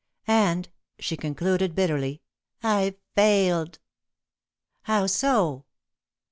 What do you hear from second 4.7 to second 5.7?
"How so?"